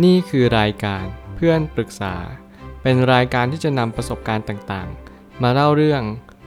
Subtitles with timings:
[0.00, 2.14] นี่คือรายการเพื่อนปรึกษา
[2.82, 6.02] เป็นรายการที่จะนำประสบการณ์ต่างๆ มาเล่าเรื่อง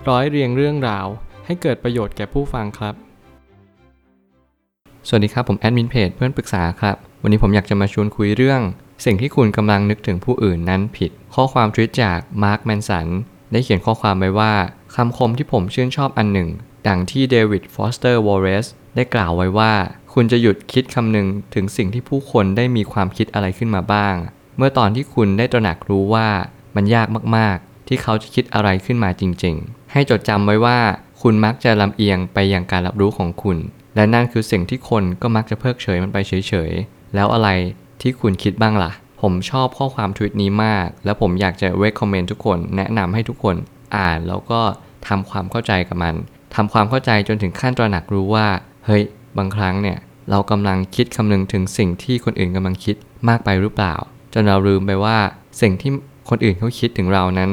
[0.10, 1.08] ร้อยเรียงเรื่องราว
[1.46, 2.96] ให้เกิดประโยชน์แก่ผู้ฟังครับ
[5.08, 8.62] สวัสดีครับผมแอดมินเพจเพื่อนปรึกษาครับ วันนี้ผมอยากจะมาชวนคุยเรื่อง
[9.06, 13.08] สิ่งที่คุณกำลังนึกถึงผู้อื่นนั้นผิด ข้อความทวีตจากมาร์คแมนสัน
[13.52, 14.54] ได้เขียนข้อความไว้ว่า
[14.96, 16.50] คำคมที่ผมชื่นชอบอันหนึ่ง
[16.88, 19.74] ดังที่เดวิดฟอสเตอร์วอลเลซ ได้กล่าวไว้ว่า
[20.14, 24.16] คุณจะหยุดคิดคำนึงถึงสิ่งที่ผู้คนได้มีความคิดอะไรขึ้นมาบ้าง
[24.58, 26.28] เมื่อตอนที่คุณได้ตระหนักรู้ว่า
[26.76, 30.80] มันยากมากๆ ที่เขาจะคิดอะไรขึ้นมาจริง ๆ ให้จดจำไว้ว่า
[31.22, 33.58] คุณมักจะลำเอียงไปยังการรับรู้ของคุณ
[33.96, 37.50] และนั่นคือสิ่งที่คนก็มักจะเพิกเฉยมันไปเฉยๆ แล้วอะไร
[38.02, 38.92] ที่คุณคิดบ้างล่ะ
[39.22, 43.56] ผมชอบข้อความทวิตนี้มาก และผมอยากจะ recommend ทุกคนแนะนำให้ทุกคน
[43.98, 44.62] อ่านแล้วก็
[45.08, 46.16] ทำความเข้าใจกับมัน
[46.56, 48.48] ทำความเข้าใจจนถึงขั้นตระหนักรู้ว่า
[48.86, 49.04] เฮ้ย
[49.38, 49.98] บางครั้งเนี่ย
[50.30, 52.96] เรากำลังคิดคำนึงถึงสิ่งที่คนอื่นกำลังคิด
[53.30, 53.96] มากไปหรือเปล่า
[54.34, 55.18] จนเราลืมไปว่า
[55.62, 55.92] สิ่งที่
[56.30, 57.50] คนอื่นเขาคิดถึงเรานั้น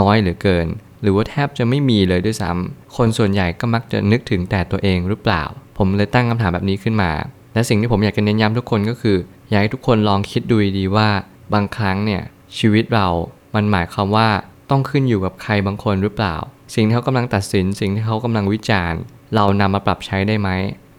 [0.00, 0.66] น้อยเหลือเกิน
[1.02, 5.42] หรือว่าแทบจะไม่มีเลยด้วยซ้ำคนส่วนใหญ่ก็มักจะนึกถึงแต่ตัวเองหรือเปล่า
[5.78, 7.10] ผมเลยตั้งคำถามแบบนี้ขึ้นมา
[7.54, 9.16] และสิ่งที่ผมอยากจะเน้นย้ำทุกคนก็คือ
[9.48, 11.08] อยากให้ทุกคนลองคิดดูดีว่า
[11.54, 12.22] บางครั้งเนี่ย
[12.58, 13.08] ชีวิตเรา
[13.54, 14.28] มันหมายความว่า
[14.70, 16.36] ต้องขึ้นอยู่กับใครบางคนหรือเปล่า
[16.74, 19.00] สิ่งที่เขากำลังตัดสิน สิ่งที่เขากำลังวิจารณ์
[19.34, 20.50] เรานำมาปรับใช้ได้ไหม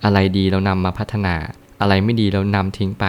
[0.04, 1.36] อะไรดีเรานำมาพัฒนา
[1.82, 3.06] อะไรไม่ดีเรานำทิ้งไป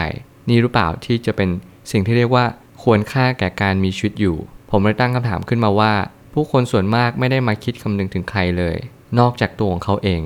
[0.48, 1.48] นี่หรือเปล่าที่จะเป็น
[1.91, 2.45] สิ่งที่เรียกว่า
[2.83, 4.37] ควรค่าแก่การมีชีวิตอยู่
[4.70, 5.92] ผมเลยตั้งคำถามขึ้นมาว่า
[6.33, 8.77] ผู้คนส่วนมากไม่ได้มาคิดคำนึงถึงใครเลย
[9.19, 10.22] นอกจากตัวของเขาเอง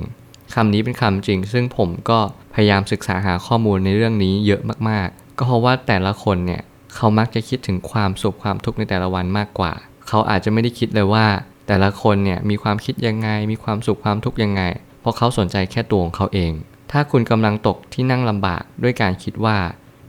[0.53, 2.19] คำนี้เป็นคำจริง ซึ่งผมก็
[2.53, 6.61] พยายามศึกษาหาข้อมูลในเรื่องนี้เยอะมากๆ ก็เพราะว่าแต่ละคนเนี่ย
[6.95, 9.73] เขามักจะคิดถึงความสุขความทุกข์ในแต่ละวันมากกว่า
[10.07, 11.25] เขาอาจจะไม่ได้คิดเลยว่า
[11.67, 14.61] แต่ละคนเนี่ยมีความคิดยังไง มีความสุขความทุกข์ยังไง
[15.01, 16.51] เพราะเขาสนใจแค่ตัวของเขาเอง
[16.91, 19.57] ถ้าคุณกำลังตกที่นั่งลำบากด้วยการคิดว่า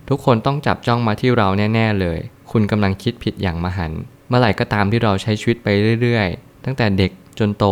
[0.08, 2.19] ทุกคนต้องจับจ้องมาที่เราแน่ ๆ เลย
[2.50, 5.66] คุณกำลังคิดผิดอย่างมหันต์เมื่อไหร่ก็ตามที่เราใช้ชีวิตไป
[6.02, 7.66] เรื่อยๆ ตั้งแต่เด็กจนโต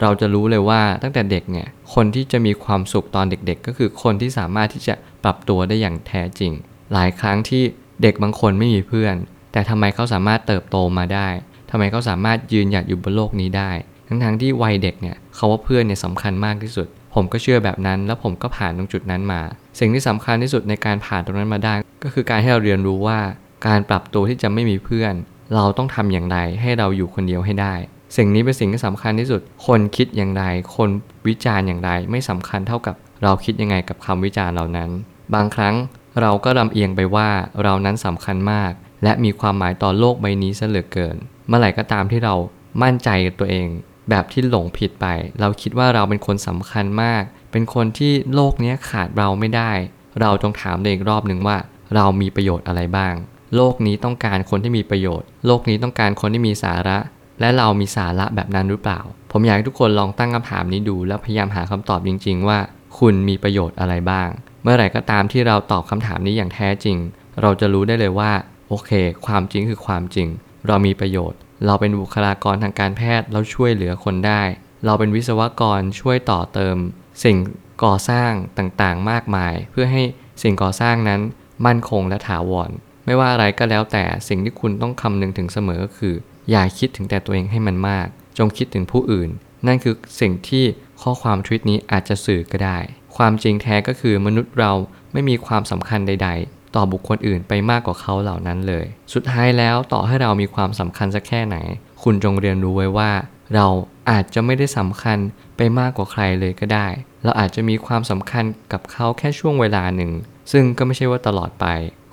[0.00, 6.52] เราจะรู้เลยว่าตั้งแต่เด็กเนี่ยคนที่จะมีความสุขตอนเด็กๆ ก็คือคนที่สามารถที่จะปรับตัวได้อย่างแท้จริง
[6.92, 7.62] หลายครั้งที่
[8.02, 9.16] เด็กบางคนไม่มีเพื่อน
[9.52, 11.28] แต่ทำไมเขาสามารถเติบโตมาได้
[11.70, 13.70] ทำไมเขาสามารถยืนหยัดอยู่บนโลกนี้ได้
[14.06, 19.40] ทั้งๆที่วัยเด็กเนี่ยเขาว่าเพื่อนเนี่ยสำคัญมากที่สุด ผมก็เชื่อแบบนั้น แล้วผมก็ผ่านตรงจุดนั้นมา
[19.80, 23.18] สิ่งที่สำคัญที่สุดในการผ่านตรงนั้นมาได้ ก็คือการให้เราเรียนรู้ว่า
[23.66, 25.14] การปรับตัวที่จะไม่มีเพื่อน
[25.54, 27.74] เราต้องทำอย่างไรให้เราอยู่คนเดียวให้ได้
[28.16, 30.44] สิ่งนี้เป็นสิ่งที่สำคัญที่สุด คนคิดอย่างไร
[30.76, 30.88] คน
[31.26, 34.90] วิจารณ์อย่างไร ไม่สำคัญเท่ากับเราคิดยังไงกับคำวิจารณ์เหล่านั้น
[35.34, 35.74] บางครั้ง
[36.20, 37.28] เราก็ลำเอียงไปว่า
[37.62, 38.72] เรานั้นสำคัญมาก
[39.02, 41.16] และมีความหมายต่อโลกใบนี้ซะเหลือเกิน
[41.48, 42.34] เมื่อไหร่ก็ตามที่เรา
[42.82, 43.66] มั่นใจกับตัวเอง
[44.10, 45.06] แบบที่หลงผิดไป
[45.40, 47.22] เราคิดว่าเราเป็นคนสำคัญมาก
[47.52, 49.72] เป็นคนที่โลกนี้ขาดเราไม่ได้
[50.20, 51.56] เราจงถามตัวเองรอบหนึ่งว่า
[51.94, 53.14] เรามีประโยชน์อะไรบ้าง
[53.56, 56.98] โลกนี้ต้องการคนที่มีประโยชน์ โลกนี้ต้องการคนที่มีสาระ
[57.40, 59.00] และเรามีสาระแบบนั้นหรือเปล่า
[59.32, 62.58] ผมอยากให้ทุกคนลองตั้งคำถามนี้ดู แล้วพยายามหาคำตอบจริง ๆ ว่า
[62.98, 64.28] คุณมีประโยชน์อะไรบ้าง
[64.62, 66.96] เมื่อไหร่ก็ตามที่เราตอบคำถามนี้อย่างแท้จริง
[67.42, 68.32] เราจะรู้ได้เลยว่า
[68.70, 68.90] โอเค
[69.26, 70.28] ความจริงคือความจริง
[70.66, 74.42] เรามีประโยชน์ เราเป็นบุคลากรทางการแพทย์เราช่วยเหลือคนได้
[74.84, 76.76] เราเป็นวิศวกรช่วยต่อเติม
[77.24, 77.36] สิ่ง
[77.84, 80.02] ก่อสร้างต่างๆ มากมาย เพื่อให้
[80.42, 81.20] สิ่งก่อสร้างนั้น
[81.66, 82.70] มั่นคงและถาวร
[83.06, 86.14] ไม่ว่าอะไรก็แล้วแต่สิ่งที่คุณต้องคำนึงถึงเสมอก็คือ
[86.50, 88.06] อย่าคิดถึงแต่ตัวเองให้มันมาก
[88.38, 89.30] จงคิดถึงผู้อื่น
[89.66, 90.64] นั่นคือสิ่งที่
[91.02, 92.78] ข้อความทวิตนี้อาจจะสื่อก็ได้
[93.16, 94.72] ความจริงแท้ก็คือมนุษย์เรา
[95.12, 101.56] ไม่มีความสำคัญใด ๆ ต่อบุคคลอื่นไปมากกว่าเขาเหล่านั้นเลย สุดท้ายแล้วต่อให้เรามีความสำคัญสักแค่ไหน
[102.02, 103.10] คุณจงเรียนรู้ไว้ว่า
[103.54, 103.66] เรา
[104.10, 105.18] อาจจะไม่ได้สำคัญ
[105.56, 106.86] ไปมากกว่าใครเลยก็ได้
[107.24, 110.10] เราอาจจะมีความสำคัญกับเขาแค่ช่วงเวลาหนึ่ง
[110.52, 111.66] ซึ่งก็ไม่ใช่ว่าตลอดไป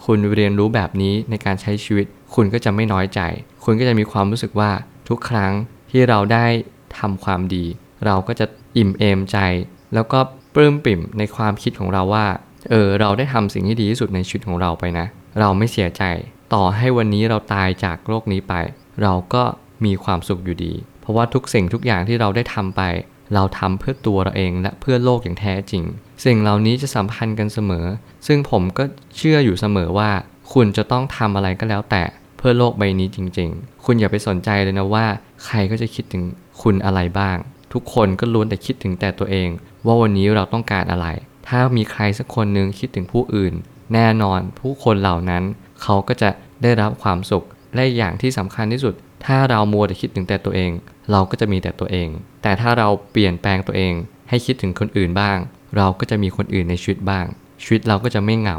[0.06, 3.22] คุณเรียนรู้แบบนี้ในการใช้ชีวิต คุณก็จะไม่น้อยใจ
[3.64, 4.72] คุณก็จะมีความรู้สึกว่า
[5.10, 5.52] ทุกครั้ง
[5.92, 6.46] ที่เราได้
[6.98, 7.66] ทำความดี
[8.06, 8.46] เราก็จะ
[8.78, 9.38] อิ่มเอมใจ
[9.94, 10.20] แล้วก็
[10.54, 12.26] ปลื้มปิ่มในความคิดของเราว่า
[12.70, 15.06] เออเราได้ทำสิ่งที่ดีที่สุดในชีวิตของเราไปนะ
[15.40, 16.04] เราไม่เสียใจ
[16.54, 18.54] ต่อให้วันนี้เราตายจากโลกนี้ไป
[19.04, 19.44] เราก็
[19.86, 22.82] มีความสุขอยู่ดี เพราะว่าทุกสิ่งทุกอย่างที่เราได้ทำไป
[23.34, 25.84] เราทำเพื่อตัวเราเองและเพื่อโลกอย่างแท้จริง
[26.26, 27.86] สิ่งเหล่านี้จะสัมพันธ์กันเสมอ
[28.28, 28.84] ซึ่งผมก็
[29.18, 30.10] เชื่ออยู่เสมอว่า
[30.54, 32.04] คุณจะต้องทำอะไรก็แล้วแต่
[32.38, 35.06] เพื่อโลกใบนี้จริง ๆ คุณอย่าไปสนใจเลยนะว่า
[35.46, 36.24] ใครก็จะคิดถึง
[36.62, 37.38] คุณอะไรบ้าง
[37.74, 39.50] ทุกคนก็ล้วนแต่คิดถึงแต่ตัวเอง
[39.86, 41.08] ว่าวันนี้เราต้องการอะไร
[41.48, 43.54] ถ้ามีใครสักคนหนึ่งคิดถึงผู้อื่น
[43.94, 45.44] แน่นอนผู้คนเหล่านั้น
[45.82, 46.30] เขาก็จะ
[46.64, 47.46] ได้รับความสุข
[47.76, 48.94] และอย่างที่สำคัญที่สุด
[49.26, 50.72] ถ้าเรามัวแต่คิดถึงแต่ตัวเอง
[51.12, 52.10] เราก็จะมีแต่ตัวเอง
[52.42, 53.94] แต่ถ้าเราเปลี่ยนแปลงตัวเอง
[54.30, 55.38] ให้คิดถึงคนอื่นบ้าง
[55.78, 57.26] เราก็จะมีคนอื่นในชีวิตบ้าง
[57.64, 58.58] ชีวิตเราก็จะไม่เหงา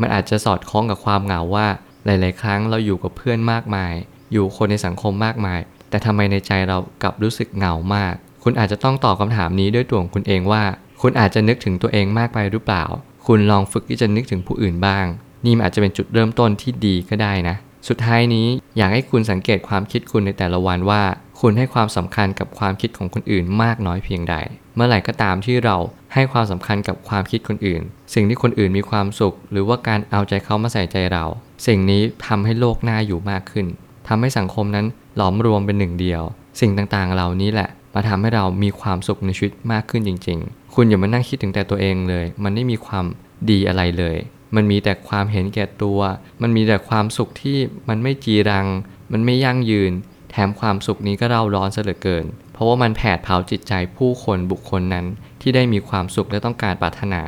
[0.00, 1.66] มันอาจจะสอดคล้องกับความเหงาว่า
[2.04, 3.92] หลาย ๆ ครั้งเราอยู่กับเพื่อนมากมาย
[4.32, 5.60] อยู่คนในสังคมมากมาย
[5.90, 10.62] แต่ทำไมในใจเรากลับรู้สึกเหงามาก คุณอาจจะต้องตอบคำถามนี้ด้วยตัวของคุณเองว่า
[11.00, 12.84] คุณอาจจะนึกถึงตัวเองมากไปหรือเปล่า
[13.26, 15.06] คุณลองฝึกที่จะนึกถึงผู้อื่นบ้าง
[15.44, 17.56] นี่มันอาจจะเป็นจุดเริ่มต้นที่ดีก็ได้นะ
[17.88, 21.02] สุดท้ายนี้อยากให้คุณสังเกตความคิดคุณในแต่ละวันว่า
[21.40, 24.34] คุณให้ความสำคัญกับความคิดของคนอื่นมากน้อยเพียงใด
[24.74, 25.76] เมื่อไหร่ก็ตามที่เรา
[26.14, 27.82] ให้ความสำคัญกับความคิดคนอื่น
[28.14, 31.24] สิ่งที่คนอื่นมีความสุข หรือว่าการเอาใจเขามาใส่ใจเรา
[31.66, 33.66] สิ่งนี้ทำให้โลกน่าอยู่มากขึ้น
[34.08, 34.86] ทำให้สังคมนั้น
[35.16, 36.22] หลอมรวมเป็นหนึ่งเดียว
[36.60, 43.04] สิ่งต่างๆ เหล่านี้แหละ มาทำให้เรามีความสุขในชีวิตมากขึ้นจริง ๆ คุณอย่ามานั่งคิดถึงแต่ตัวเองเลย มันไม่มีความ
[43.50, 44.16] ดีอะไรเลย
[44.56, 46.00] มันมีแต่ความเห็นแก่ตัว
[46.42, 47.58] มันมีแต่ความสุขที่
[47.88, 48.66] มันไม่จีรัง
[49.12, 49.92] มันไม่ยั่งยืน
[50.30, 55.06] แถมความสุขนี้ก็เร่าร้อนเหลือเกิน เพราะว่ามันแผดเผาจิตใจผู้คนบุคคลนั้น
[55.40, 57.22] ที่ได้มีความสุขและต้องการปรารถนา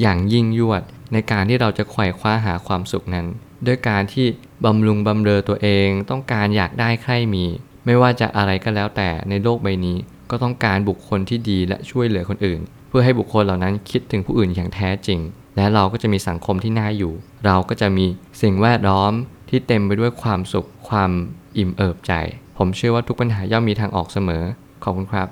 [0.00, 0.82] อย่างยิ่งยวด
[1.12, 3.26] ในการที่เราจะไขว่คว้าหาความสุขนั้น
[3.66, 4.26] ด้วยการที่
[4.64, 7.44] บำรุงบำเรอตัวเอง ต้องการอยากได้ใครมี
[7.86, 9.96] ไม่ว่าจะอะไรก็แล้วแต่ในโลกใบนี้
[10.30, 15.20] ก็ต้องการบุคคลที่ดีและช่วยเหลือคนอื่น เพื่อให้บุคคลเหล่านั้นคิดถึงผู้อื่นอย่างแท้จริง
[15.56, 17.12] และเราก็จะมีสังคมที่น่าอยู่
[17.46, 18.06] เราก็จะมี
[18.42, 19.12] สิ่งแวดล้อม
[19.48, 21.10] ที่เต็มไปด้วยความสุข ความ
[21.58, 22.12] อิ่มเอิบใจ
[22.58, 24.44] ผมเชื่อว่าทุกปัญหาย่อมมีทางออกเสมอ
[24.84, 25.28] ขอบคุณครับ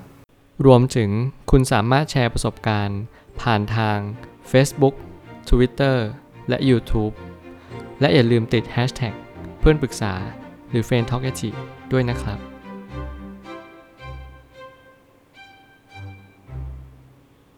[0.66, 1.10] รวมถึง
[1.50, 3.00] คุณสามารถแชร์ประสบการณ์
[3.40, 3.98] ผ่านทาง
[4.50, 4.94] Facebook
[5.48, 5.96] Twitter
[6.48, 7.14] และ YouTube
[8.00, 9.14] และอย่าลืมติด Hashtag
[9.60, 10.14] เพื่อนปรึกษา
[10.70, 11.22] หรือ f r ร e n d Talk
[11.92, 12.56] ด้วยนะครับ